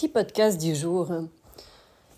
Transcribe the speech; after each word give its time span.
Petit 0.00 0.08
podcast 0.08 0.58
du 0.58 0.74
jour. 0.74 1.08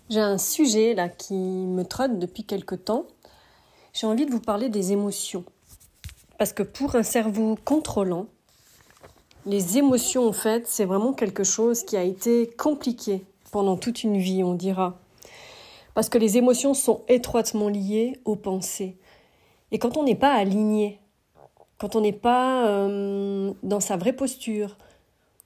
J'ai 0.09 0.21
un 0.21 0.37
sujet 0.37 0.93
là 0.93 1.09
qui 1.09 1.33
me 1.33 1.83
trotte 1.83 2.17
depuis 2.17 2.45
quelque 2.45 2.75
temps. 2.75 3.07
J'ai 3.91 4.07
envie 4.07 4.25
de 4.25 4.31
vous 4.31 4.39
parler 4.39 4.69
des 4.69 4.93
émotions. 4.93 5.43
Parce 6.37 6.53
que 6.53 6.63
pour 6.63 6.95
un 6.95 7.03
cerveau 7.03 7.57
contrôlant, 7.65 8.27
les 9.45 9.77
émotions 9.77 10.25
en 10.25 10.31
fait, 10.31 10.65
c'est 10.65 10.85
vraiment 10.85 11.11
quelque 11.11 11.43
chose 11.43 11.83
qui 11.83 11.97
a 11.97 12.03
été 12.03 12.47
compliqué 12.57 13.25
pendant 13.51 13.75
toute 13.75 14.05
une 14.05 14.17
vie, 14.17 14.45
on 14.45 14.53
dira. 14.53 14.97
Parce 15.93 16.07
que 16.07 16.17
les 16.17 16.37
émotions 16.37 16.73
sont 16.73 17.01
étroitement 17.09 17.67
liées 17.67 18.17
aux 18.23 18.37
pensées. 18.37 18.95
Et 19.71 19.77
quand 19.77 19.97
on 19.97 20.03
n'est 20.03 20.15
pas 20.15 20.31
aligné, 20.31 21.01
quand 21.79 21.97
on 21.97 21.99
n'est 21.99 22.13
pas 22.13 22.65
euh, 22.65 23.51
dans 23.61 23.81
sa 23.81 23.97
vraie 23.97 24.13
posture, 24.13 24.77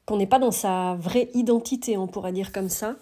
qu'on 0.07 0.17
n'est 0.17 0.25
pas 0.25 0.39
dans 0.39 0.52
sa 0.52 0.95
vraie 0.95 1.29
identité, 1.34 1.97
on 1.97 2.07
pourra 2.07 2.31
dire 2.31 2.53
comme 2.53 2.70
ça, 2.70 2.95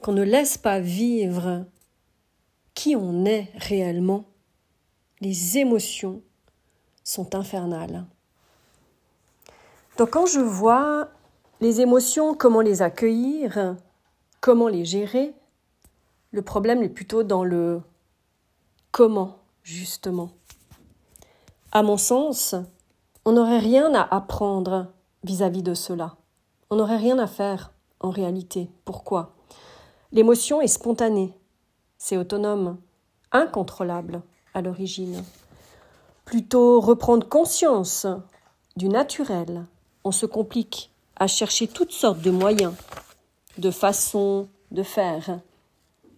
qu'on 0.00 0.12
ne 0.12 0.22
laisse 0.22 0.56
pas 0.56 0.78
vivre 0.78 1.66
qui 2.74 2.94
on 2.94 3.26
est 3.26 3.50
réellement, 3.56 4.24
les 5.20 5.58
émotions 5.58 6.22
sont 7.02 7.34
infernales. 7.34 8.06
Donc 9.98 10.10
quand 10.10 10.24
je 10.24 10.40
vois 10.40 11.08
les 11.60 11.80
émotions, 11.80 12.34
comment 12.34 12.60
les 12.60 12.80
accueillir, 12.80 13.76
comment 14.40 14.68
les 14.68 14.84
gérer, 14.84 15.34
le 16.30 16.42
problème 16.42 16.82
est 16.84 16.88
plutôt 16.88 17.24
dans 17.24 17.42
le 17.42 17.82
comment, 18.92 19.38
justement. 19.64 20.30
À 21.72 21.82
mon 21.82 21.96
sens, 21.96 22.54
on 23.24 23.32
n'aurait 23.32 23.58
rien 23.58 23.92
à 23.94 24.14
apprendre 24.14 24.86
vis-à-vis 25.24 25.62
de 25.62 25.74
cela. 25.74 26.16
On 26.70 26.76
n'aurait 26.76 26.96
rien 26.96 27.18
à 27.18 27.26
faire 27.26 27.72
en 28.00 28.10
réalité. 28.10 28.70
Pourquoi? 28.84 29.34
L'émotion 30.12 30.60
est 30.60 30.66
spontanée, 30.66 31.34
c'est 31.98 32.16
autonome, 32.16 32.78
incontrôlable 33.32 34.22
à 34.54 34.62
l'origine. 34.62 35.22
Plutôt 36.24 36.80
reprendre 36.80 37.28
conscience 37.28 38.06
du 38.76 38.88
naturel, 38.88 39.66
on 40.04 40.12
se 40.12 40.26
complique 40.26 40.92
à 41.16 41.26
chercher 41.26 41.68
toutes 41.68 41.92
sortes 41.92 42.22
de 42.22 42.30
moyens, 42.30 42.74
de 43.58 43.70
façons 43.70 44.48
de 44.70 44.82
faire. 44.82 45.40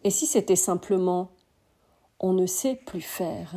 Et 0.04 0.10
si 0.10 0.26
c'était 0.26 0.56
simplement 0.56 1.30
on 2.22 2.32
ne 2.32 2.46
sait 2.46 2.76
plus 2.76 3.00
faire 3.00 3.52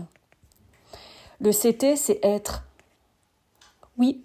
Le 1.40 1.52
CT, 1.52 1.96
c'est 1.96 2.20
être. 2.24 2.64
Oui, 3.98 4.25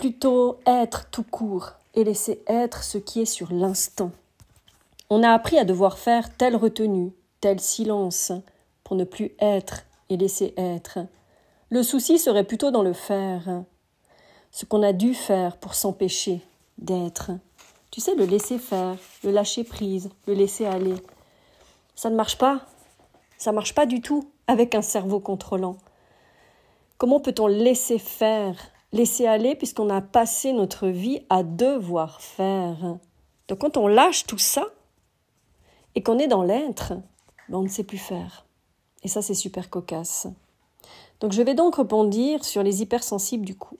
plutôt 0.00 0.58
être 0.64 1.10
tout 1.10 1.24
court 1.24 1.72
et 1.92 2.04
laisser 2.04 2.42
être 2.46 2.84
ce 2.84 2.96
qui 2.96 3.20
est 3.20 3.26
sur 3.26 3.52
l'instant. 3.52 4.12
On 5.10 5.22
a 5.22 5.30
appris 5.30 5.58
à 5.58 5.66
devoir 5.66 5.98
faire 5.98 6.34
telle 6.38 6.56
retenue, 6.56 7.12
tel 7.42 7.60
silence, 7.60 8.32
pour 8.82 8.96
ne 8.96 9.04
plus 9.04 9.32
être 9.40 9.82
et 10.08 10.16
laisser 10.16 10.54
être. 10.56 11.00
Le 11.68 11.82
souci 11.82 12.18
serait 12.18 12.44
plutôt 12.44 12.70
dans 12.70 12.82
le 12.82 12.94
faire, 12.94 13.62
ce 14.50 14.64
qu'on 14.64 14.82
a 14.82 14.94
dû 14.94 15.12
faire 15.12 15.58
pour 15.58 15.74
s'empêcher 15.74 16.40
d'être. 16.78 17.32
Tu 17.90 18.00
sais, 18.00 18.14
le 18.14 18.24
laisser 18.24 18.56
faire, 18.56 18.96
le 19.22 19.32
lâcher 19.32 19.64
prise, 19.64 20.08
le 20.26 20.32
laisser 20.32 20.64
aller. 20.64 20.94
Ça 21.94 22.08
ne 22.08 22.16
marche 22.16 22.38
pas. 22.38 22.62
Ça 23.36 23.50
ne 23.50 23.56
marche 23.56 23.74
pas 23.74 23.84
du 23.84 24.00
tout 24.00 24.30
avec 24.46 24.74
un 24.74 24.82
cerveau 24.82 25.20
contrôlant. 25.20 25.76
Comment 26.96 27.20
peut-on 27.20 27.48
laisser 27.48 27.98
faire 27.98 28.56
laisser 28.92 29.26
aller 29.26 29.54
puisqu'on 29.54 29.90
a 29.90 30.00
passé 30.00 30.52
notre 30.52 30.88
vie 30.88 31.20
à 31.28 31.42
devoir 31.42 32.20
faire. 32.20 32.98
Donc 33.48 33.58
quand 33.58 33.76
on 33.76 33.86
lâche 33.86 34.26
tout 34.26 34.38
ça 34.38 34.66
et 35.94 36.02
qu'on 36.02 36.18
est 36.18 36.28
dans 36.28 36.42
l'être, 36.42 36.94
ben, 37.48 37.58
on 37.58 37.62
ne 37.62 37.68
sait 37.68 37.84
plus 37.84 37.98
faire. 37.98 38.46
Et 39.02 39.08
ça, 39.08 39.22
c'est 39.22 39.34
super 39.34 39.70
cocasse. 39.70 40.26
Donc 41.20 41.32
je 41.32 41.42
vais 41.42 41.54
donc 41.54 41.76
rebondir 41.76 42.44
sur 42.44 42.62
les 42.62 42.82
hypersensibles 42.82 43.44
du 43.44 43.56
coup. 43.56 43.78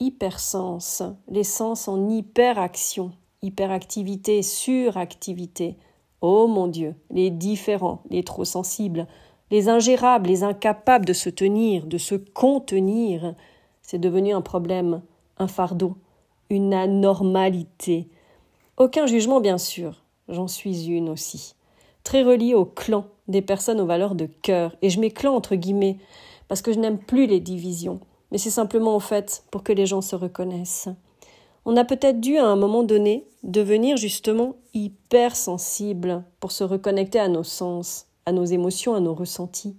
Hypersens, 0.00 1.02
les 1.28 1.44
sens 1.44 1.86
en 1.86 2.08
hyperaction, 2.08 3.12
hyperactivité, 3.42 4.42
suractivité. 4.42 5.76
Oh 6.20 6.46
mon 6.46 6.66
Dieu, 6.66 6.94
les 7.10 7.30
différents, 7.30 8.02
les 8.10 8.24
trop 8.24 8.44
sensibles, 8.44 9.06
les 9.50 9.68
ingérables, 9.68 10.28
les 10.28 10.44
incapables 10.44 11.04
de 11.04 11.12
se 11.12 11.28
tenir, 11.28 11.86
de 11.86 11.98
se 11.98 12.14
contenir, 12.14 13.34
c'est 13.82 13.98
devenu 13.98 14.32
un 14.32 14.40
problème, 14.40 15.02
un 15.38 15.48
fardeau, 15.48 15.96
une 16.50 16.72
anormalité. 16.72 18.08
Aucun 18.76 19.06
jugement, 19.06 19.40
bien 19.40 19.58
sûr, 19.58 20.02
j'en 20.28 20.48
suis 20.48 20.88
une 20.88 21.08
aussi. 21.08 21.54
Très 22.04 22.22
reliée 22.22 22.54
au 22.54 22.64
clan 22.64 23.06
des 23.28 23.42
personnes 23.42 23.80
aux 23.80 23.86
valeurs 23.86 24.14
de 24.14 24.26
cœur, 24.26 24.76
et 24.82 24.90
je 24.90 25.00
mets 25.00 25.10
clan 25.10 25.34
entre 25.34 25.54
guillemets, 25.54 25.98
parce 26.48 26.62
que 26.62 26.72
je 26.72 26.78
n'aime 26.78 26.98
plus 26.98 27.26
les 27.26 27.40
divisions, 27.40 28.00
mais 28.30 28.38
c'est 28.38 28.50
simplement 28.50 28.94
en 28.94 29.00
fait 29.00 29.44
pour 29.50 29.62
que 29.62 29.72
les 29.72 29.86
gens 29.86 30.00
se 30.00 30.16
reconnaissent. 30.16 30.88
On 31.64 31.76
a 31.76 31.84
peut-être 31.84 32.20
dû 32.20 32.38
à 32.38 32.46
un 32.46 32.56
moment 32.56 32.82
donné 32.82 33.24
devenir 33.44 33.96
justement 33.96 34.56
hypersensible 34.74 36.24
pour 36.40 36.50
se 36.50 36.64
reconnecter 36.64 37.20
à 37.20 37.28
nos 37.28 37.44
sens, 37.44 38.06
à 38.26 38.32
nos 38.32 38.44
émotions, 38.44 38.94
à 38.94 39.00
nos 39.00 39.14
ressentis, 39.14 39.76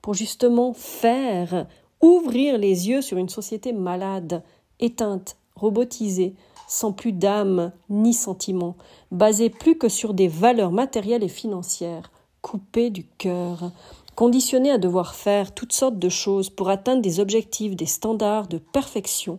pour 0.00 0.14
justement 0.14 0.72
faire 0.72 1.66
ouvrir 2.04 2.58
les 2.58 2.88
yeux 2.88 3.02
sur 3.02 3.18
une 3.18 3.28
société 3.28 3.72
malade, 3.72 4.42
éteinte, 4.78 5.36
robotisée, 5.56 6.34
sans 6.68 6.92
plus 6.92 7.12
d'âme 7.12 7.72
ni 7.88 8.12
sentiment, 8.12 8.76
basée 9.10 9.50
plus 9.50 9.78
que 9.78 9.88
sur 9.88 10.14
des 10.14 10.28
valeurs 10.28 10.72
matérielles 10.72 11.22
et 11.22 11.28
financières, 11.28 12.10
coupée 12.42 12.90
du 12.90 13.06
cœur, 13.06 13.70
conditionnée 14.14 14.70
à 14.70 14.78
devoir 14.78 15.14
faire 15.14 15.54
toutes 15.54 15.72
sortes 15.72 15.98
de 15.98 16.08
choses 16.08 16.50
pour 16.50 16.68
atteindre 16.68 17.02
des 17.02 17.20
objectifs, 17.20 17.76
des 17.76 17.86
standards 17.86 18.48
de 18.48 18.58
perfection, 18.58 19.38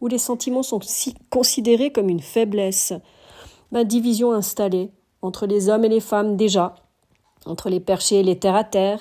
où 0.00 0.06
les 0.06 0.18
sentiments 0.18 0.62
sont 0.62 0.80
si 0.82 1.14
considérés 1.30 1.92
comme 1.92 2.08
une 2.08 2.20
faiblesse, 2.20 2.92
ma 3.72 3.84
division 3.84 4.32
installée 4.32 4.90
entre 5.22 5.46
les 5.46 5.68
hommes 5.68 5.84
et 5.84 5.88
les 5.88 6.00
femmes 6.00 6.36
déjà, 6.36 6.74
entre 7.46 7.70
les 7.70 7.80
perchés 7.80 8.20
et 8.20 8.22
les 8.22 8.38
terre 8.38 8.56
à 8.56 8.64
terre, 8.64 9.00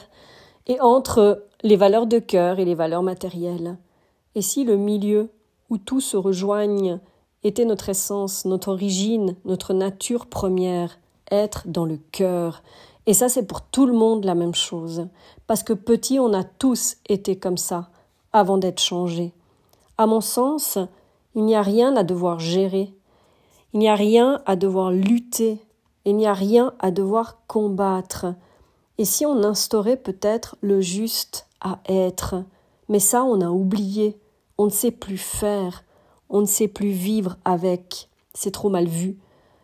et 0.67 0.79
entre 0.79 1.47
les 1.63 1.77
valeurs 1.77 2.07
de 2.07 2.19
cœur 2.19 2.59
et 2.59 2.65
les 2.65 2.75
valeurs 2.75 3.03
matérielles. 3.03 3.77
Et 4.35 4.41
si 4.41 4.65
le 4.65 4.75
milieu 4.75 5.29
où 5.69 5.77
tout 5.77 6.01
se 6.01 6.17
rejoignent 6.17 6.99
était 7.43 7.65
notre 7.65 7.89
essence, 7.89 8.45
notre 8.45 8.69
origine, 8.69 9.35
notre 9.45 9.73
nature 9.73 10.25
première, 10.27 10.99
être 11.31 11.67
dans 11.67 11.85
le 11.85 11.97
cœur. 12.11 12.63
Et 13.05 13.13
ça, 13.13 13.29
c'est 13.29 13.43
pour 13.47 13.61
tout 13.61 13.85
le 13.85 13.93
monde 13.93 14.25
la 14.25 14.35
même 14.35 14.55
chose. 14.55 15.07
Parce 15.47 15.63
que 15.63 15.73
petit, 15.73 16.19
on 16.19 16.33
a 16.33 16.43
tous 16.43 16.97
été 17.09 17.37
comme 17.37 17.57
ça, 17.57 17.89
avant 18.31 18.57
d'être 18.57 18.81
changés. 18.81 19.33
À 19.97 20.05
mon 20.05 20.21
sens, 20.21 20.77
il 21.35 21.43
n'y 21.43 21.55
a 21.55 21.61
rien 21.61 21.95
à 21.95 22.03
devoir 22.03 22.39
gérer. 22.39 22.93
Il 23.73 23.79
n'y 23.79 23.89
a 23.89 23.95
rien 23.95 24.41
à 24.45 24.55
devoir 24.55 24.91
lutter. 24.91 25.59
Il 26.05 26.15
n'y 26.15 26.27
a 26.27 26.33
rien 26.33 26.73
à 26.79 26.91
devoir 26.91 27.39
combattre. 27.47 28.27
Et 28.97 29.05
si 29.05 29.25
on 29.25 29.43
instaurait 29.43 29.97
peut-être 29.97 30.55
le 30.61 30.81
juste 30.81 31.47
à 31.61 31.79
être? 31.87 32.43
Mais 32.89 32.99
ça, 32.99 33.23
on 33.23 33.41
a 33.41 33.49
oublié. 33.49 34.19
On 34.57 34.65
ne 34.65 34.71
sait 34.71 34.91
plus 34.91 35.17
faire. 35.17 35.83
On 36.29 36.41
ne 36.41 36.45
sait 36.45 36.67
plus 36.67 36.91
vivre 36.91 37.37
avec. 37.45 38.09
C'est 38.33 38.51
trop 38.51 38.69
mal 38.69 38.87
vu. 38.87 39.17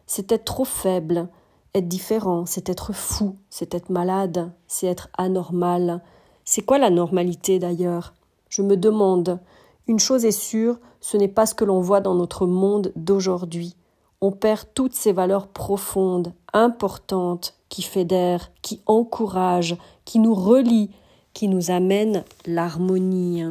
C'est 0.07 0.31
être 0.31 0.45
trop 0.45 0.65
faible. 0.65 1.29
Être 1.75 1.87
différent, 1.87 2.47
c'est 2.47 2.67
être 2.67 2.93
fou, 2.93 3.35
c'est 3.51 3.75
être 3.75 3.91
malade, 3.91 4.51
c'est 4.67 4.87
être 4.87 5.09
anormal. 5.15 6.01
C'est 6.43 6.63
quoi 6.63 6.79
la 6.79 6.89
normalité 6.89 7.59
d'ailleurs? 7.59 8.15
Je 8.49 8.63
me 8.63 8.75
demande. 8.75 9.39
Une 9.85 9.99
chose 9.99 10.25
est 10.25 10.31
sûre, 10.31 10.79
ce 10.99 11.15
n'est 11.15 11.27
pas 11.27 11.45
ce 11.45 11.53
que 11.53 11.65
l'on 11.65 11.79
voit 11.79 12.01
dans 12.01 12.15
notre 12.15 12.47
monde 12.47 12.91
d'aujourd'hui. 12.95 13.75
On 14.21 14.31
perd 14.31 14.67
toutes 14.73 14.95
ces 14.95 15.13
valeurs 15.13 15.47
profondes, 15.47 16.33
importantes, 16.51 17.55
qui 17.69 17.83
fédère, 17.83 18.51
qui 18.61 18.81
encourage, 18.85 19.77
qui 20.03 20.19
nous 20.19 20.35
relie, 20.35 20.89
qui 21.33 21.47
nous 21.47 21.71
amène 21.71 22.25
l'harmonie. 22.45 23.43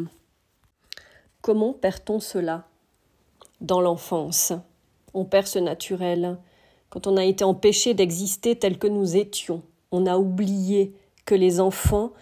Comment 1.41 1.73
perd-on 1.73 2.21
cela 2.21 2.67
Dans 3.61 3.81
l'enfance? 3.81 4.53
On 5.15 5.25
perd 5.25 5.47
ce 5.47 5.59
naturel. 5.59 6.37
Quand 6.91 7.07
on 7.07 7.17
a 7.17 7.25
été 7.25 7.45
empêché 7.45 7.95
d'exister 7.95 8.57
tel 8.57 8.79
que 8.79 8.87
nous 8.87 9.17
étions, 9.17 9.63
on 9.91 10.05
a 10.05 10.19
oublié 10.19 10.95
que 11.25 11.35
les 11.35 11.61
enfants, 11.61 12.13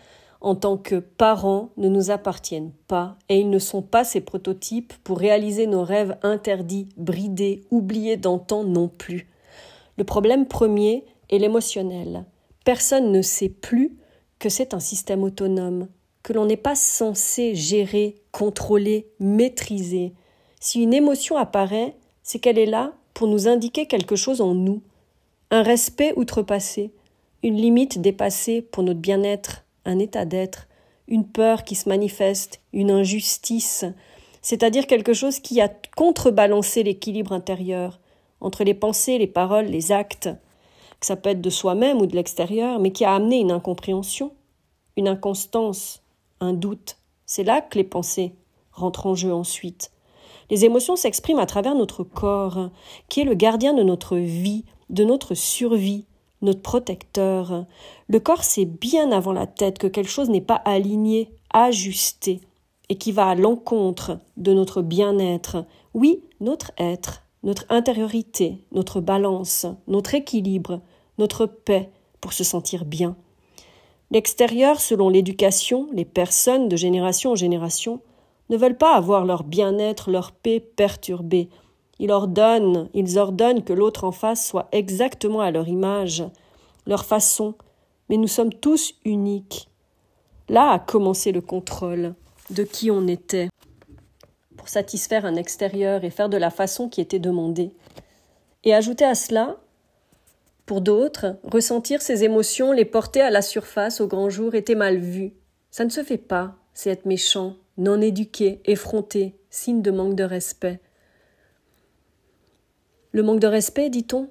en 0.46 0.54
tant 0.54 0.76
que 0.76 1.00
parents, 1.00 1.70
ne 1.76 1.88
nous 1.88 2.12
appartiennent 2.12 2.70
pas 2.86 3.18
et 3.28 3.40
ils 3.40 3.50
ne 3.50 3.58
sont 3.58 3.82
pas 3.82 4.04
ces 4.04 4.20
prototypes 4.20 4.94
pour 5.02 5.18
réaliser 5.18 5.66
nos 5.66 5.82
rêves 5.82 6.16
interdits, 6.22 6.88
bridés, 6.96 7.64
oubliés 7.72 8.16
d'antan 8.16 8.62
non 8.62 8.86
plus. 8.86 9.28
Le 9.98 10.04
problème 10.04 10.46
premier, 10.46 11.04
et 11.30 11.40
l'émotionnel. 11.40 12.26
Personne 12.64 13.10
ne 13.10 13.22
sait 13.22 13.48
plus 13.48 13.96
que 14.38 14.48
c'est 14.48 14.72
un 14.72 14.78
système 14.78 15.24
autonome, 15.24 15.88
que 16.22 16.32
l'on 16.32 16.46
n'est 16.46 16.56
pas 16.56 16.76
censé 16.76 17.56
gérer, 17.56 18.14
contrôler, 18.30 19.08
maîtriser. 19.18 20.14
Si 20.60 20.80
une 20.80 20.94
émotion 20.94 21.36
apparaît, 21.36 21.96
c'est 22.22 22.38
qu'elle 22.38 22.60
est 22.60 22.66
là 22.66 22.92
pour 23.14 23.26
nous 23.26 23.48
indiquer 23.48 23.86
quelque 23.86 24.14
chose 24.14 24.40
en 24.40 24.54
nous, 24.54 24.80
un 25.50 25.64
respect 25.64 26.12
outrepassé, 26.16 26.92
une 27.42 27.56
limite 27.56 28.00
dépassée 28.00 28.62
pour 28.62 28.84
notre 28.84 29.00
bien-être, 29.00 29.65
un 29.86 29.98
état 29.98 30.26
d'être, 30.26 30.68
une 31.08 31.26
peur 31.26 31.64
qui 31.64 31.74
se 31.74 31.88
manifeste, 31.88 32.60
une 32.72 32.90
injustice, 32.90 33.84
c'est-à-dire 34.42 34.86
quelque 34.86 35.14
chose 35.14 35.40
qui 35.40 35.60
a 35.60 35.70
contrebalancé 35.96 36.82
l'équilibre 36.82 37.32
intérieur 37.32 38.00
entre 38.40 38.64
les 38.64 38.74
pensées, 38.74 39.18
les 39.18 39.26
paroles, 39.26 39.66
les 39.66 39.92
actes, 39.92 40.28
que 41.00 41.06
ça 41.06 41.16
peut 41.16 41.30
être 41.30 41.40
de 41.40 41.50
soi-même 41.50 41.98
ou 41.98 42.06
de 42.06 42.14
l'extérieur, 42.14 42.78
mais 42.78 42.92
qui 42.92 43.04
a 43.04 43.14
amené 43.14 43.38
une 43.38 43.50
incompréhension, 43.50 44.32
une 44.96 45.08
inconstance, 45.08 46.02
un 46.40 46.52
doute. 46.52 46.98
C'est 47.24 47.44
là 47.44 47.60
que 47.60 47.78
les 47.78 47.84
pensées 47.84 48.34
rentrent 48.72 49.06
en 49.06 49.14
jeu 49.14 49.32
ensuite. 49.32 49.90
Les 50.50 50.64
émotions 50.64 50.96
s'expriment 50.96 51.40
à 51.40 51.46
travers 51.46 51.74
notre 51.74 52.04
corps, 52.04 52.70
qui 53.08 53.20
est 53.20 53.24
le 53.24 53.34
gardien 53.34 53.74
de 53.74 53.82
notre 53.82 54.16
vie, 54.16 54.64
de 54.90 55.04
notre 55.04 55.34
survie, 55.34 56.06
notre 56.46 56.62
protecteur. 56.62 57.66
Le 58.08 58.20
corps 58.20 58.44
sait 58.44 58.64
bien 58.64 59.12
avant 59.12 59.32
la 59.32 59.46
tête 59.46 59.78
que 59.78 59.86
quelque 59.86 60.10
chose 60.10 60.30
n'est 60.30 60.40
pas 60.40 60.62
aligné, 60.64 61.30
ajusté, 61.52 62.40
et 62.88 62.96
qui 62.96 63.12
va 63.12 63.28
à 63.28 63.34
l'encontre 63.34 64.18
de 64.36 64.54
notre 64.54 64.80
bien-être, 64.80 65.64
oui, 65.92 66.22
notre 66.40 66.72
être, 66.78 67.24
notre 67.42 67.66
intériorité, 67.68 68.64
notre 68.72 69.00
balance, 69.00 69.66
notre 69.88 70.14
équilibre, 70.14 70.80
notre 71.18 71.46
paix, 71.46 71.90
pour 72.20 72.32
se 72.32 72.44
sentir 72.44 72.84
bien. 72.84 73.16
L'extérieur, 74.10 74.80
selon 74.80 75.08
l'éducation, 75.08 75.88
les 75.92 76.04
personnes 76.04 76.68
de 76.68 76.76
génération 76.76 77.32
en 77.32 77.34
génération, 77.34 78.00
ne 78.50 78.56
veulent 78.56 78.78
pas 78.78 78.94
avoir 78.94 79.24
leur 79.24 79.42
bien-être, 79.42 80.10
leur 80.10 80.30
paix 80.32 80.60
perturbée, 80.60 81.48
ils 81.98 82.10
ordonnent, 82.10 82.88
ils 82.94 83.18
ordonnent 83.18 83.64
que 83.64 83.72
l'autre 83.72 84.04
en 84.04 84.12
face 84.12 84.46
soit 84.46 84.68
exactement 84.72 85.40
à 85.40 85.50
leur 85.50 85.68
image, 85.68 86.24
leur 86.86 87.04
façon, 87.04 87.54
mais 88.08 88.16
nous 88.16 88.28
sommes 88.28 88.52
tous 88.52 88.94
uniques. 89.04 89.68
Là 90.48 90.70
a 90.70 90.78
commencé 90.78 91.32
le 91.32 91.40
contrôle 91.40 92.14
de 92.50 92.62
qui 92.62 92.90
on 92.90 93.06
était, 93.06 93.48
pour 94.56 94.68
satisfaire 94.68 95.24
un 95.24 95.34
extérieur 95.34 96.04
et 96.04 96.10
faire 96.10 96.28
de 96.28 96.36
la 96.36 96.50
façon 96.50 96.88
qui 96.88 97.00
était 97.00 97.18
demandée. 97.18 97.72
Et 98.64 98.74
ajouter 98.74 99.04
à 99.04 99.14
cela, 99.14 99.56
pour 100.66 100.80
d'autres, 100.80 101.36
ressentir 101.44 102.02
ces 102.02 102.24
émotions, 102.24 102.72
les 102.72 102.84
porter 102.84 103.20
à 103.20 103.30
la 103.30 103.42
surface 103.42 104.00
au 104.00 104.06
grand 104.06 104.30
jour 104.30 104.54
était 104.54 104.74
mal 104.74 104.98
vu. 104.98 105.34
Ça 105.70 105.84
ne 105.84 105.90
se 105.90 106.02
fait 106.02 106.18
pas, 106.18 106.56
c'est 106.74 106.90
être 106.90 107.06
méchant, 107.06 107.56
non 107.78 108.00
éduqué, 108.00 108.60
effronté, 108.64 109.36
signe 109.50 109.82
de 109.82 109.90
manque 109.90 110.14
de 110.14 110.24
respect. 110.24 110.80
Le 113.16 113.22
manque 113.22 113.40
de 113.40 113.46
respect, 113.46 113.88
dit-on 113.88 114.28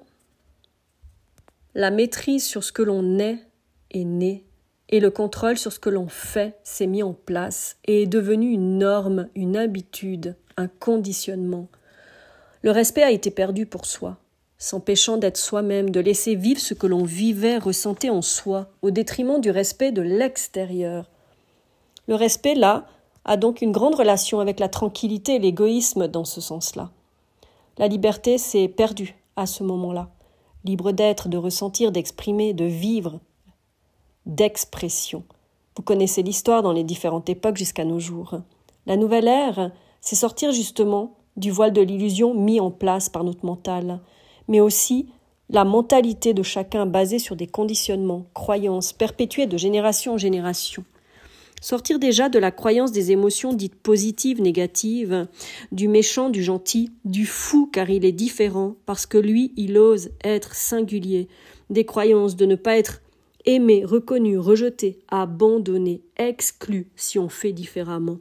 La 1.74 1.90
maîtrise 1.90 2.46
sur 2.46 2.62
ce 2.62 2.70
que 2.70 2.82
l'on 2.82 3.18
est 3.18 3.40
est 3.90 4.04
née, 4.04 4.44
et 4.90 5.00
le 5.00 5.10
contrôle 5.10 5.58
sur 5.58 5.72
ce 5.72 5.80
que 5.80 5.90
l'on 5.90 6.06
fait 6.06 6.56
s'est 6.62 6.86
mis 6.86 7.02
en 7.02 7.12
place 7.12 7.78
et 7.86 8.02
est 8.02 8.06
devenu 8.06 8.52
une 8.52 8.78
norme, 8.78 9.28
une 9.34 9.56
habitude, 9.56 10.36
un 10.56 10.68
conditionnement. 10.68 11.66
Le 12.62 12.70
respect 12.70 13.02
a 13.02 13.10
été 13.10 13.32
perdu 13.32 13.66
pour 13.66 13.86
soi, 13.86 14.18
s'empêchant 14.56 15.16
d'être 15.16 15.36
soi-même, 15.36 15.90
de 15.90 15.98
laisser 15.98 16.36
vivre 16.36 16.60
ce 16.60 16.72
que 16.72 16.86
l'on 16.86 17.02
vivait, 17.02 17.58
ressentait 17.58 18.10
en 18.10 18.22
soi, 18.22 18.70
au 18.82 18.92
détriment 18.92 19.40
du 19.40 19.50
respect 19.50 19.90
de 19.90 20.02
l'extérieur. 20.02 21.10
Le 22.06 22.14
respect, 22.14 22.54
là, 22.54 22.86
a 23.24 23.36
donc 23.36 23.62
une 23.62 23.72
grande 23.72 23.96
relation 23.96 24.38
avec 24.38 24.60
la 24.60 24.68
tranquillité 24.68 25.34
et 25.34 25.40
l'égoïsme 25.40 26.06
dans 26.06 26.24
ce 26.24 26.40
sens-là. 26.40 26.92
La 27.78 27.88
liberté 27.88 28.38
s'est 28.38 28.68
perdue 28.68 29.16
à 29.36 29.44
ce 29.44 29.62
moment-là. 29.62 30.08
Libre 30.64 30.92
d'être, 30.92 31.28
de 31.28 31.36
ressentir, 31.36 31.92
d'exprimer, 31.92 32.54
de 32.54 32.64
vivre, 32.64 33.20
d'expression. 34.24 35.24
Vous 35.76 35.82
connaissez 35.82 36.22
l'histoire 36.22 36.62
dans 36.62 36.72
les 36.72 36.84
différentes 36.84 37.28
époques 37.28 37.58
jusqu'à 37.58 37.84
nos 37.84 38.00
jours. 38.00 38.40
La 38.86 38.96
nouvelle 38.96 39.28
ère, 39.28 39.72
c'est 40.00 40.16
sortir 40.16 40.52
justement 40.52 41.18
du 41.36 41.50
voile 41.50 41.74
de 41.74 41.82
l'illusion 41.82 42.32
mis 42.32 42.60
en 42.60 42.70
place 42.70 43.10
par 43.10 43.24
notre 43.24 43.44
mental, 43.44 44.00
mais 44.48 44.60
aussi 44.60 45.10
la 45.50 45.64
mentalité 45.64 46.32
de 46.32 46.42
chacun 46.42 46.86
basée 46.86 47.18
sur 47.18 47.36
des 47.36 47.46
conditionnements, 47.46 48.24
croyances 48.32 48.94
perpétuées 48.94 49.46
de 49.46 49.58
génération 49.58 50.14
en 50.14 50.18
génération. 50.18 50.84
Sortir 51.66 51.98
déjà 51.98 52.28
de 52.28 52.38
la 52.38 52.52
croyance 52.52 52.92
des 52.92 53.10
émotions 53.10 53.52
dites 53.52 53.74
positives, 53.74 54.40
négatives, 54.40 55.26
du 55.72 55.88
méchant, 55.88 56.30
du 56.30 56.40
gentil, 56.44 56.92
du 57.04 57.26
fou 57.26 57.68
car 57.72 57.90
il 57.90 58.04
est 58.04 58.12
différent, 58.12 58.76
parce 58.86 59.04
que 59.04 59.18
lui, 59.18 59.52
il 59.56 59.76
ose 59.76 60.10
être 60.22 60.54
singulier, 60.54 61.26
des 61.68 61.84
croyances 61.84 62.36
de 62.36 62.46
ne 62.46 62.54
pas 62.54 62.76
être 62.76 63.02
aimé, 63.46 63.84
reconnu, 63.84 64.38
rejeté, 64.38 65.00
abandonné, 65.08 66.02
exclu 66.16 66.86
si 66.94 67.18
on 67.18 67.28
fait 67.28 67.52
différemment. 67.52 68.18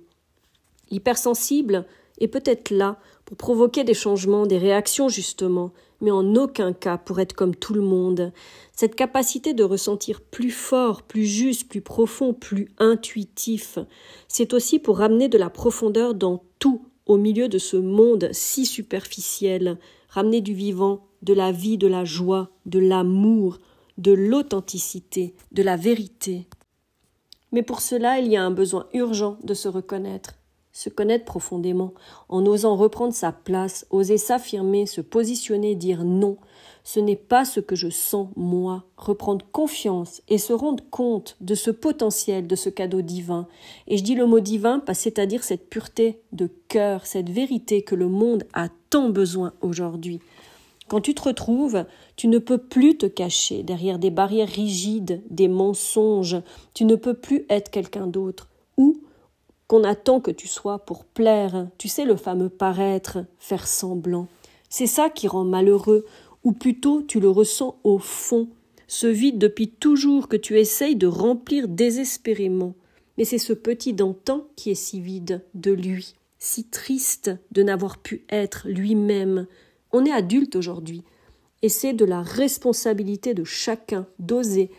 L'hypersensible 0.89 1.85
est 2.19 2.27
peut-être 2.27 2.71
là 2.71 2.97
pour 3.25 3.37
provoquer 3.37 3.83
des 3.83 3.93
changements, 3.93 4.47
des 4.47 4.57
réactions 4.57 5.07
justement, 5.07 5.71
mais 6.01 6.11
en 6.11 6.35
aucun 6.35 6.73
cas 6.73 6.97
pour 6.97 7.19
être 7.19 7.33
comme 7.33 7.55
tout 7.55 7.73
le 7.73 7.81
monde. 7.81 8.31
Cette 8.73 8.95
capacité 8.95 9.53
de 9.53 9.63
ressentir 9.63 10.21
plus 10.21 10.51
fort, 10.51 11.03
plus 11.03 11.25
juste, 11.25 11.67
plus 11.67 11.81
profond, 11.81 12.33
plus 12.33 12.69
intuitif, 12.77 13.79
c'est 14.27 14.53
aussi 14.53 14.79
pour 14.79 14.99
ramener 14.99 15.29
de 15.29 15.37
la 15.37 15.49
profondeur 15.49 16.13
dans 16.13 16.43
tout 16.59 16.85
au 17.05 17.17
milieu 17.17 17.47
de 17.47 17.57
ce 17.57 17.77
monde 17.77 18.29
si 18.31 18.65
superficiel, 18.65 19.77
ramener 20.09 20.41
du 20.41 20.53
vivant, 20.53 21.05
de 21.21 21.33
la 21.33 21.51
vie, 21.51 21.77
de 21.77 21.87
la 21.87 22.05
joie, 22.05 22.49
de 22.65 22.79
l'amour, 22.79 23.59
de 23.97 24.11
l'authenticité, 24.11 25.35
de 25.51 25.63
la 25.63 25.77
vérité. 25.77 26.47
Mais 27.51 27.63
pour 27.63 27.81
cela, 27.81 28.19
il 28.19 28.27
y 28.27 28.35
a 28.35 28.43
un 28.43 28.51
besoin 28.51 28.87
urgent 28.93 29.37
de 29.43 29.53
se 29.53 29.67
reconnaître, 29.67 30.35
se 30.75 30.89
connaître 30.89 31.23
profondément, 31.23 31.93
en 32.27 32.45
osant 32.45 32.75
reprendre 32.75 33.13
sa 33.13 33.31
place, 33.31 33.87
oser 33.91 34.17
s'affirmer, 34.17 34.85
se 34.85 34.99
positionner, 34.99 35.73
dire 35.73 36.03
non, 36.03 36.35
ce 36.83 36.99
n'est 36.99 37.15
pas 37.15 37.45
ce 37.45 37.61
que 37.61 37.77
je 37.77 37.89
sens 37.89 38.27
moi, 38.35 38.83
reprendre 38.97 39.45
confiance 39.53 40.21
et 40.27 40.37
se 40.37 40.51
rendre 40.51 40.83
compte 40.91 41.37
de 41.39 41.55
ce 41.55 41.71
potentiel, 41.71 42.45
de 42.45 42.57
ce 42.57 42.67
cadeau 42.67 43.01
divin. 43.01 43.47
Et 43.87 43.95
je 43.95 44.03
dis 44.03 44.15
le 44.15 44.25
mot 44.25 44.41
divin, 44.41 44.83
c'est-à-dire 44.93 45.45
cette 45.45 45.69
pureté 45.69 46.19
de 46.33 46.49
cœur, 46.67 47.05
cette 47.05 47.29
vérité 47.29 47.81
que 47.81 47.95
le 47.95 48.09
monde 48.09 48.43
a 48.53 48.67
tant 48.89 49.07
besoin 49.07 49.53
aujourd'hui. 49.61 50.19
Quand 50.89 50.99
tu 50.99 51.15
te 51.15 51.21
retrouves, 51.21 51.85
tu 52.17 52.27
ne 52.27 52.37
peux 52.37 52.57
plus 52.57 52.97
te 52.97 53.05
cacher 53.05 53.63
derrière 53.63 53.97
des 53.97 54.11
barrières 54.11 54.49
rigides, 54.49 55.23
des 55.29 55.47
mensonges, 55.47 56.41
tu 56.73 56.83
ne 56.83 56.95
peux 56.95 57.13
plus 57.13 57.45
être 57.49 57.71
quelqu'un 57.71 58.07
d'autre. 58.07 58.49
Qu'on 59.67 59.83
attend 59.83 60.19
que 60.19 60.31
tu 60.31 60.47
sois 60.47 60.79
pour 60.79 61.05
plaire, 61.05 61.67
tu 61.77 61.87
sais 61.87 62.05
le 62.05 62.15
fameux 62.15 62.49
paraître, 62.49 63.25
faire 63.39 63.67
semblant. 63.67 64.27
C'est 64.69 64.87
ça 64.87 65.09
qui 65.09 65.27
rend 65.27 65.43
malheureux, 65.43 66.05
ou 66.43 66.51
plutôt 66.51 67.01
tu 67.01 67.19
le 67.19 67.29
ressens 67.29 67.79
au 67.83 67.97
fond, 67.97 68.49
ce 68.87 69.07
vide 69.07 69.39
depuis 69.39 69.69
toujours 69.69 70.27
que 70.27 70.37
tu 70.37 70.59
essayes 70.59 70.95
de 70.95 71.07
remplir 71.07 71.67
désespérément. 71.67 72.75
Mais 73.17 73.25
c'est 73.25 73.39
ce 73.39 73.53
petit 73.53 73.93
d'antan 73.93 74.45
qui 74.55 74.69
est 74.69 74.75
si 74.75 74.99
vide 74.99 75.43
de 75.53 75.71
lui, 75.71 76.13
si 76.37 76.65
triste 76.65 77.31
de 77.51 77.63
n'avoir 77.63 77.97
pu 77.97 78.23
être 78.29 78.67
lui-même. 78.67 79.47
On 79.91 80.05
est 80.05 80.11
adulte 80.11 80.55
aujourd'hui, 80.55 81.03
et 81.61 81.69
c'est 81.69 81.93
de 81.93 82.05
la 82.05 82.21
responsabilité 82.21 83.33
de 83.33 83.43
chacun 83.43 84.05
d'oser. 84.19 84.69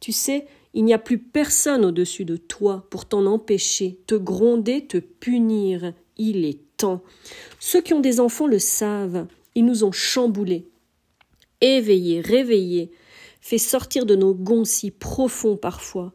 Tu 0.00 0.10
sais, 0.10 0.46
il 0.74 0.84
n'y 0.84 0.94
a 0.94 0.98
plus 0.98 1.18
personne 1.18 1.84
au-dessus 1.84 2.24
de 2.24 2.36
toi 2.36 2.86
pour 2.90 3.06
t'en 3.06 3.26
empêcher, 3.26 3.98
te 4.06 4.14
gronder, 4.14 4.86
te 4.86 4.98
punir. 4.98 5.92
Il 6.16 6.44
est 6.44 6.60
temps. 6.76 7.02
Ceux 7.60 7.80
qui 7.82 7.94
ont 7.94 8.00
des 8.00 8.20
enfants 8.20 8.46
le 8.46 8.58
savent. 8.58 9.26
Ils 9.54 9.66
nous 9.66 9.84
ont 9.84 9.92
chamboulés, 9.92 10.66
éveillés, 11.60 12.20
réveillés, 12.20 12.90
fait 13.42 13.58
sortir 13.58 14.06
de 14.06 14.16
nos 14.16 14.34
gonds 14.34 14.64
si 14.64 14.90
profonds 14.90 15.56
parfois. 15.56 16.14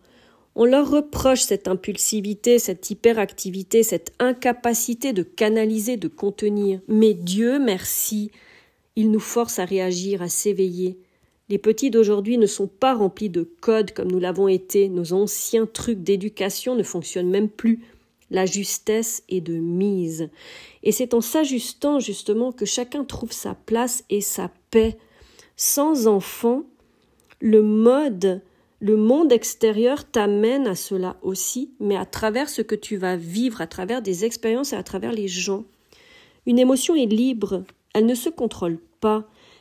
On 0.56 0.66
leur 0.66 0.90
reproche 0.90 1.42
cette 1.42 1.68
impulsivité, 1.68 2.58
cette 2.58 2.90
hyperactivité, 2.90 3.84
cette 3.84 4.12
incapacité 4.18 5.14
de 5.14 5.22
canaliser, 5.22 5.98
de 5.98 6.08
contenir. 6.08 6.80
Mais 6.88 7.14
Dieu 7.14 7.60
merci, 7.60 8.32
il 8.96 9.12
nous 9.12 9.20
force 9.20 9.60
à 9.60 9.66
réagir, 9.66 10.24
à 10.24 10.30
s'éveiller. 10.30 10.98
Les 11.50 11.58
petits 11.58 11.92
d'aujourd'hui 11.92 12.38
ne 12.38 12.46
sont 12.46 12.68
pas 12.68 12.94
remplis 12.94 13.30
de 13.30 13.50
codes 13.62 13.92
comme 13.92 14.12
nous 14.12 14.20
l'avons 14.20 14.50
été, 14.50 14.90
nos 14.90 15.14
anciens 15.14 15.66
trucs 15.66 16.04
d'éducation 16.04 16.76
ne 16.76 16.84
fonctionnent 16.84 17.30
même 17.30 17.48
plus. 17.48 17.80
La 18.30 18.46
justesse 18.46 19.24
est 19.30 19.40
de 19.40 19.54
mise. 19.54 20.30
Et 20.84 20.92
c'est 20.92 21.14
en 21.14 21.22
s'ajustant 21.22 22.02
justement 22.02 22.52
que 22.52 22.66
chacun 22.66 23.06
trouve 23.06 23.32
sa 23.32 23.56
place 23.56 24.04
et 24.10 24.20
sa 24.20 24.52
paix. 24.72 24.98
Sans 25.56 26.08
enfant, 26.08 26.64
le 27.40 27.62
mode, 27.62 28.42
le 28.82 28.98
monde 28.98 29.32
extérieur 29.32 30.04
t'amène 30.04 30.68
à 30.68 30.76
cela 30.76 31.16
aussi, 31.22 31.72
mais 31.80 31.96
à 31.96 32.06
travers 32.06 32.50
ce 32.50 32.62
que 32.62 32.76
tu 32.76 32.98
vas 32.98 33.16
vivre, 33.16 33.62
à 33.62 33.68
travers 33.68 34.02
des 34.02 34.26
expériences 34.26 34.74
et 34.74 34.76
à 34.76 34.84
travers 34.84 35.14
les 35.14 35.30
gens. 35.30 35.64
Une 36.46 36.60
émotion 36.60 36.96
est 36.96 37.06
libre, 37.06 37.64
Elle 37.94 38.06
ne 38.06 38.16
se 38.16 38.30
contrôle 38.30 38.80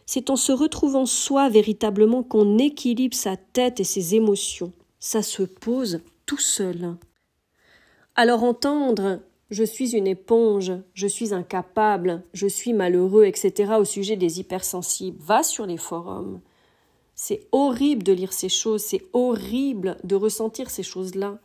C'est 0.07 0.31
en 0.31 0.37
se 0.37 0.53
retrouvant 0.53 1.07
soi 1.07 1.49
véritablement 1.49 2.23
qu'on 2.23 2.59
équilibre 2.59 3.17
sa 3.17 3.37
tête 3.37 3.81
et 3.81 3.85
ses 3.85 4.15
émotions. 4.15 4.73
Ça 5.01 5.23
se 5.23 5.43
pose 5.43 6.01
tout 6.27 6.39
seul. 6.39 6.97
Alors 8.15 8.45
entendre 8.45 9.21
je 9.51 9.63
suis 9.63 9.95
une 9.95 10.09
éponge, 10.09 10.73
je 10.93 11.07
suis 11.07 11.33
incapable, 11.33 12.25
je 12.33 12.49
suis 12.49 12.73
malheureux, 12.73 13.27
etc. 13.27 13.75
au 13.79 13.85
sujet 13.85 14.17
des 14.17 14.41
hypersensibles, 14.41 15.19
va 15.21 15.45
sur 15.45 15.67
les 15.67 15.77
forums. 15.77 16.41
C'est 17.15 17.47
horrible 17.53 18.03
de 18.03 18.13
lire 18.13 18.33
ces 18.33 18.49
choses, 18.49 18.83
c'est 18.83 19.03
horrible 19.13 19.99
de 20.03 20.17
ressentir 20.17 20.69
ces 20.69 20.83
choses-là, 20.83 21.39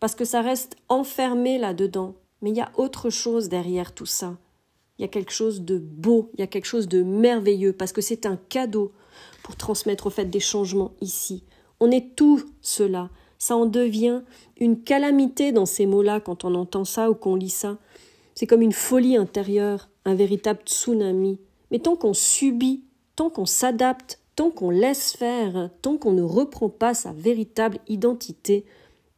parce 0.00 0.16
que 0.16 0.24
ça 0.24 0.42
reste 0.42 0.76
enfermé 0.88 1.58
là-dedans. 1.58 2.14
Mais 2.42 2.50
il 2.50 2.56
y 2.56 2.60
a 2.60 2.72
autre 2.76 3.08
chose 3.08 3.48
derrière 3.48 3.94
tout 3.94 4.04
ça. 4.04 4.36
Il 4.98 5.02
y 5.02 5.04
a 5.04 5.08
quelque 5.08 5.32
chose 5.32 5.62
de 5.62 5.78
beau, 5.78 6.30
il 6.34 6.40
y 6.40 6.42
a 6.44 6.46
quelque 6.46 6.66
chose 6.66 6.88
de 6.88 7.02
merveilleux, 7.02 7.72
parce 7.72 7.92
que 7.92 8.00
c'est 8.00 8.26
un 8.26 8.36
cadeau 8.36 8.92
pour 9.42 9.56
transmettre 9.56 10.06
au 10.06 10.10
fait 10.10 10.26
des 10.26 10.40
changements 10.40 10.92
ici. 11.00 11.44
On 11.80 11.90
est 11.90 12.14
tout 12.14 12.42
cela. 12.62 13.10
Ça 13.38 13.56
en 13.56 13.66
devient 13.66 14.22
une 14.58 14.82
calamité 14.82 15.52
dans 15.52 15.66
ces 15.66 15.86
mots-là 15.86 16.20
quand 16.20 16.44
on 16.44 16.54
entend 16.54 16.84
ça 16.84 17.10
ou 17.10 17.14
qu'on 17.14 17.34
lit 17.34 17.50
ça. 17.50 17.78
C'est 18.34 18.46
comme 18.46 18.62
une 18.62 18.72
folie 18.72 19.16
intérieure, 19.16 19.90
un 20.04 20.14
véritable 20.14 20.60
tsunami. 20.64 21.40
Mais 21.70 21.80
tant 21.80 21.96
qu'on 21.96 22.14
subit, 22.14 22.84
tant 23.16 23.30
qu'on 23.30 23.46
s'adapte, 23.46 24.20
tant 24.36 24.50
qu'on 24.50 24.70
laisse 24.70 25.12
faire, 25.12 25.70
tant 25.82 25.96
qu'on 25.96 26.12
ne 26.12 26.22
reprend 26.22 26.68
pas 26.68 26.94
sa 26.94 27.12
véritable 27.12 27.78
identité, 27.88 28.64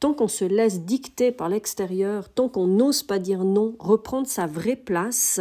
tant 0.00 0.14
qu'on 0.14 0.28
se 0.28 0.44
laisse 0.44 0.80
dicter 0.80 1.32
par 1.32 1.48
l'extérieur, 1.48 2.28
tant 2.28 2.48
qu'on 2.48 2.66
n'ose 2.66 3.02
pas 3.02 3.18
dire 3.18 3.44
non, 3.44 3.74
reprendre 3.78 4.26
sa 4.26 4.46
vraie 4.46 4.76
place, 4.76 5.40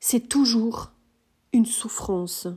c'est 0.00 0.28
toujours 0.28 0.90
une 1.52 1.66
souffrance. 1.66 2.48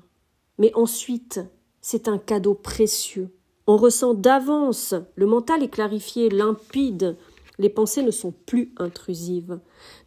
Mais 0.57 0.71
ensuite, 0.75 1.41
c'est 1.81 2.07
un 2.07 2.17
cadeau 2.17 2.53
précieux. 2.53 3.35
On 3.67 3.77
ressent 3.77 4.13
d'avance, 4.13 4.95
le 5.15 5.25
mental 5.25 5.63
est 5.63 5.69
clarifié, 5.69 6.29
limpide, 6.29 7.17
les 7.59 7.69
pensées 7.69 8.03
ne 8.03 8.11
sont 8.11 8.33
plus 8.45 8.73
intrusives. 8.77 9.59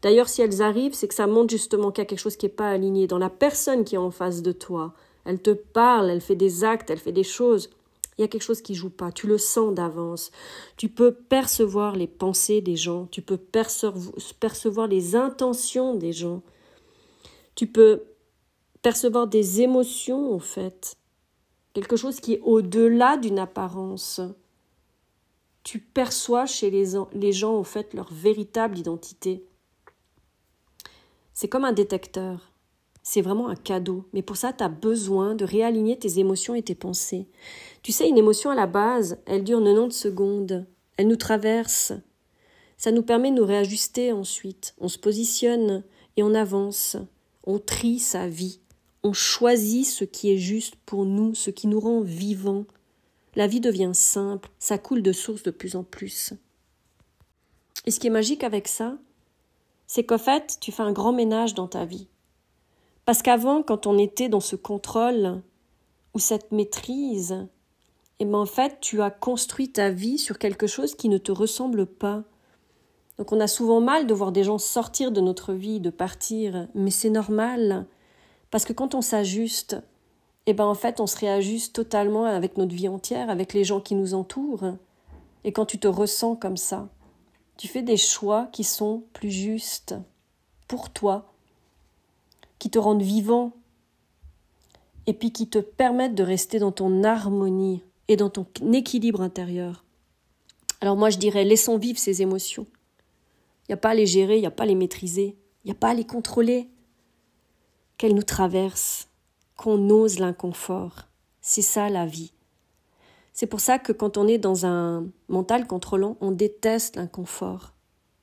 D'ailleurs, 0.02 0.28
si 0.28 0.42
elles 0.42 0.62
arrivent, 0.62 0.94
c'est 0.94 1.08
que 1.08 1.14
ça 1.14 1.26
montre 1.26 1.50
justement 1.50 1.90
qu'il 1.90 2.02
y 2.02 2.06
a 2.06 2.08
quelque 2.08 2.18
chose 2.18 2.36
qui 2.36 2.46
n'est 2.46 2.52
pas 2.52 2.70
aligné 2.70 3.06
dans 3.06 3.18
la 3.18 3.30
personne 3.30 3.84
qui 3.84 3.94
est 3.94 3.98
en 3.98 4.10
face 4.10 4.42
de 4.42 4.52
toi. 4.52 4.94
Elle 5.24 5.40
te 5.40 5.50
parle, 5.50 6.10
elle 6.10 6.20
fait 6.20 6.36
des 6.36 6.64
actes, 6.64 6.90
elle 6.90 6.98
fait 6.98 7.12
des 7.12 7.22
choses. 7.22 7.70
Il 8.18 8.22
y 8.22 8.24
a 8.24 8.28
quelque 8.28 8.42
chose 8.42 8.62
qui 8.62 8.74
joue 8.74 8.90
pas. 8.90 9.12
Tu 9.12 9.26
le 9.26 9.38
sens 9.38 9.74
d'avance. 9.74 10.30
Tu 10.76 10.88
peux 10.88 11.12
percevoir 11.12 11.96
les 11.96 12.06
pensées 12.06 12.62
des 12.62 12.76
gens. 12.76 13.06
Tu 13.10 13.20
peux 13.20 13.36
percevoir 13.36 14.86
les 14.86 15.16
intentions 15.16 15.94
des 15.94 16.12
gens. 16.12 16.42
Tu 17.56 17.66
peux 17.66 18.04
percevoir 18.82 19.26
des 19.26 19.62
émotions, 19.62 20.32
en 20.32 20.38
fait. 20.38 20.94
Quelque 21.72 21.96
chose 21.96 22.20
qui 22.20 22.34
est 22.34 22.40
au-delà 22.40 23.16
d'une 23.16 23.40
apparence 23.40 24.20
tu 25.66 25.80
perçois 25.80 26.46
chez 26.46 26.70
les, 26.70 26.92
les 27.12 27.32
gens, 27.32 27.56
en 27.56 27.64
fait, 27.64 27.92
leur 27.92 28.12
véritable 28.12 28.78
identité. 28.78 29.44
C'est 31.34 31.48
comme 31.48 31.64
un 31.64 31.72
détecteur. 31.72 32.52
C'est 33.02 33.20
vraiment 33.20 33.48
un 33.48 33.56
cadeau. 33.56 34.04
Mais 34.12 34.22
pour 34.22 34.36
ça, 34.36 34.52
tu 34.52 34.62
as 34.62 34.68
besoin 34.68 35.34
de 35.34 35.44
réaligner 35.44 35.98
tes 35.98 36.20
émotions 36.20 36.54
et 36.54 36.62
tes 36.62 36.76
pensées. 36.76 37.26
Tu 37.82 37.90
sais, 37.90 38.08
une 38.08 38.16
émotion 38.16 38.50
à 38.50 38.54
la 38.54 38.68
base, 38.68 39.18
elle 39.26 39.42
dure 39.42 39.58
90 39.58 39.90
secondes. 39.90 40.68
Elle 40.98 41.08
nous 41.08 41.16
traverse. 41.16 41.92
Ça 42.76 42.92
nous 42.92 43.02
permet 43.02 43.32
de 43.32 43.36
nous 43.38 43.44
réajuster 43.44 44.12
ensuite. 44.12 44.76
On 44.78 44.86
se 44.86 44.98
positionne 44.98 45.82
et 46.16 46.22
on 46.22 46.32
avance. 46.34 46.96
On 47.46 47.58
trie 47.58 47.98
sa 47.98 48.28
vie. 48.28 48.60
On 49.02 49.12
choisit 49.12 49.86
ce 49.86 50.04
qui 50.04 50.32
est 50.32 50.38
juste 50.38 50.74
pour 50.84 51.04
nous, 51.06 51.34
ce 51.34 51.50
qui 51.50 51.68
nous 51.68 51.80
rend 51.80 52.00
vivants, 52.00 52.66
la 53.36 53.46
vie 53.46 53.60
devient 53.60 53.90
simple, 53.92 54.48
ça 54.58 54.78
coule 54.78 55.02
de 55.02 55.12
source 55.12 55.42
de 55.42 55.50
plus 55.50 55.76
en 55.76 55.84
plus. 55.84 56.32
Et 57.84 57.90
ce 57.90 58.00
qui 58.00 58.06
est 58.06 58.10
magique 58.10 58.42
avec 58.42 58.66
ça, 58.66 58.96
c'est 59.86 60.04
qu'en 60.04 60.18
fait, 60.18 60.56
tu 60.58 60.72
fais 60.72 60.82
un 60.82 60.92
grand 60.92 61.12
ménage 61.12 61.52
dans 61.52 61.68
ta 61.68 61.84
vie. 61.84 62.08
Parce 63.04 63.22
qu'avant, 63.22 63.62
quand 63.62 63.86
on 63.86 63.98
était 63.98 64.30
dans 64.30 64.40
ce 64.40 64.56
contrôle 64.56 65.42
ou 66.14 66.18
cette 66.18 66.50
maîtrise, 66.50 67.46
eh 68.18 68.24
ben 68.24 68.38
en 68.38 68.46
fait, 68.46 68.78
tu 68.80 69.02
as 69.02 69.10
construit 69.10 69.70
ta 69.70 69.90
vie 69.90 70.16
sur 70.16 70.38
quelque 70.38 70.66
chose 70.66 70.94
qui 70.94 71.10
ne 71.10 71.18
te 71.18 71.30
ressemble 71.30 71.84
pas. 71.84 72.24
Donc 73.18 73.32
on 73.32 73.40
a 73.40 73.46
souvent 73.46 73.80
mal 73.80 74.06
de 74.06 74.14
voir 74.14 74.32
des 74.32 74.44
gens 74.44 74.58
sortir 74.58 75.10
de 75.10 75.20
notre 75.20 75.52
vie, 75.52 75.80
de 75.80 75.90
partir, 75.90 76.68
mais 76.74 76.90
c'est 76.90 77.10
normal. 77.10 77.86
Parce 78.50 78.64
que 78.64 78.72
quand 78.72 78.94
on 78.94 79.00
s'ajuste, 79.00 79.76
eh 80.46 80.52
ben 80.52 80.66
en 80.66 80.74
fait 80.74 81.00
on 81.00 81.06
se 81.06 81.18
réajuste 81.18 81.74
totalement 81.74 82.24
avec 82.24 82.56
notre 82.56 82.74
vie 82.74 82.88
entière, 82.88 83.30
avec 83.30 83.52
les 83.52 83.64
gens 83.64 83.80
qui 83.80 83.94
nous 83.94 84.14
entourent. 84.14 84.74
Et 85.44 85.52
quand 85.52 85.66
tu 85.66 85.78
te 85.78 85.88
ressens 85.88 86.36
comme 86.36 86.56
ça, 86.56 86.88
tu 87.56 87.68
fais 87.68 87.82
des 87.82 87.96
choix 87.96 88.48
qui 88.52 88.64
sont 88.64 89.04
plus 89.12 89.30
justes 89.30 89.94
pour 90.68 90.90
toi, 90.90 91.32
qui 92.58 92.70
te 92.70 92.78
rendent 92.78 93.02
vivant, 93.02 93.52
et 95.06 95.14
puis 95.14 95.32
qui 95.32 95.48
te 95.48 95.58
permettent 95.58 96.14
de 96.14 96.22
rester 96.22 96.58
dans 96.58 96.72
ton 96.72 97.04
harmonie 97.04 97.82
et 98.08 98.16
dans 98.16 98.30
ton 98.30 98.46
équilibre 98.72 99.20
intérieur. 99.20 99.84
Alors 100.80 100.96
moi 100.96 101.10
je 101.10 101.18
dirais 101.18 101.44
laissons 101.44 101.78
vivre 101.78 101.98
ces 101.98 102.22
émotions. 102.22 102.66
Il 103.68 103.72
n'y 103.72 103.74
a 103.74 103.78
pas 103.78 103.90
à 103.90 103.94
les 103.94 104.06
gérer, 104.06 104.36
il 104.36 104.40
n'y 104.40 104.46
a 104.46 104.52
pas 104.52 104.62
à 104.62 104.66
les 104.66 104.74
maîtriser, 104.74 105.36
il 105.64 105.66
n'y 105.66 105.72
a 105.72 105.78
pas 105.78 105.90
à 105.90 105.94
les 105.94 106.06
contrôler. 106.06 106.70
Qu'elles 107.98 108.14
nous 108.14 108.22
traversent, 108.22 109.08
qu'on 109.56 109.90
ose 109.90 110.18
l'inconfort. 110.18 111.08
C'est 111.40 111.62
ça 111.62 111.88
la 111.88 112.06
vie. 112.06 112.32
C'est 113.32 113.46
pour 113.46 113.60
ça 113.60 113.78
que 113.78 113.92
quand 113.92 114.16
on 114.16 114.28
est 114.28 114.38
dans 114.38 114.66
un 114.66 115.06
mental 115.28 115.66
contrôlant, 115.66 116.16
on 116.20 116.30
déteste 116.30 116.96
l'inconfort. 116.96 117.74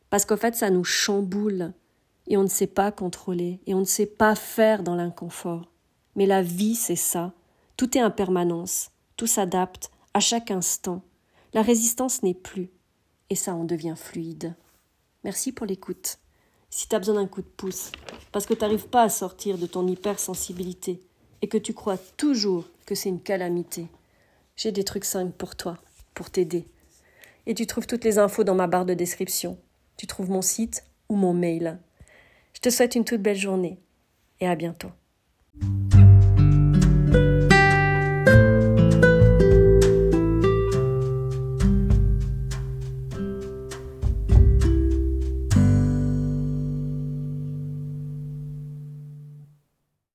Parce 0.10 0.26
qu'en 0.26 0.38
fait, 0.38 0.56
ça 0.56 0.70
nous 0.70 0.84
chamboule 0.84 1.74
et 2.28 2.38
on 2.38 2.44
ne 2.44 2.48
sait 2.48 2.68
pas 2.68 2.92
contrôler 2.92 3.60
et 3.66 3.74
on 3.74 3.80
ne 3.80 3.86
sait 3.86 4.06
pas 4.06 4.36
faire 4.36 4.84
dans 4.84 4.96
l'inconfort. 4.96 5.72
Mais 6.16 6.26
la 6.26 6.42
vie, 6.42 6.76
c'est 6.76 6.96
ça. 6.96 7.34
Tout 7.78 7.98
est 7.98 8.02
impermanence, 8.02 8.92
tout 9.18 9.28
s'adapte 9.28 9.92
à 10.14 10.20
chaque 10.20 10.52
instant. 10.52 11.02
La 11.54 11.62
résistance 11.62 12.24
n'est 12.24 12.34
plus 12.34 12.72
et 13.30 13.36
ça 13.36 13.56
en 13.56 13.66
devient 13.66 13.96
fluide. 13.98 14.56
Merci 15.24 15.52
pour 15.52 15.66
l'écoute. 15.66 16.18
Si 16.70 16.88
tu 16.88 16.96
as 16.96 17.00
besoin 17.00 17.16
d'un 17.16 17.28
coup 17.28 17.42
de 17.42 17.48
pouce, 17.48 17.92
parce 18.32 18.46
que 18.46 18.54
tu 18.54 18.62
n'arrives 18.62 18.88
pas 18.88 19.04
à 19.04 19.10
sortir 19.10 19.58
de 19.58 19.68
ton 19.68 19.88
hypersensibilité, 19.88 21.02
et 21.42 21.48
que 21.48 21.58
tu 21.58 21.74
crois 21.74 21.98
toujours 22.18 22.66
que 22.86 22.96
c'est 22.96 23.10
une 23.10 23.22
calamité, 23.22 23.88
j'ai 24.56 24.72
des 24.72 24.84
trucs 24.84 25.06
simples 25.06 25.34
pour 25.38 25.56
toi, 25.56 25.78
pour 26.14 26.30
t'aider. 26.30 26.66
Et 27.46 27.54
tu 27.54 27.68
trouves 27.68 27.88
toutes 27.88 28.06
les 28.06 28.18
infos 28.18 28.44
dans 28.44 28.56
ma 28.56 28.68
barre 28.68 28.86
de 28.86 28.94
description. 28.94 29.58
Tu 29.98 30.08
trouves 30.08 30.30
mon 30.30 30.42
site 30.42 30.86
ou 31.10 31.16
mon 31.16 31.34
mail. 31.34 31.80
Je 32.54 32.62
te 32.62 32.70
souhaite 32.70 32.96
une 32.96 33.06
toute 33.06 33.22
belle 33.22 33.38
journée 33.38 33.78
et 34.40 34.48
à 34.48 34.56
bientôt. 34.56 34.92